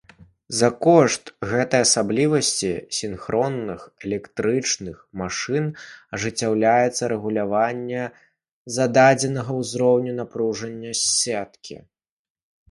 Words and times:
За 0.59 0.67
кошт 0.83 1.23
гэтай 1.49 1.81
асаблівасці 1.87 2.71
сінхронных 2.99 3.81
электрычных 4.07 4.95
машын 5.23 5.65
ажыццяўляецца 6.19 7.03
рэгуляванне 7.15 8.03
зададзенага 8.81 9.51
ўзроўню 9.61 10.11
напружання 10.25 10.91
сеткі. 11.05 11.75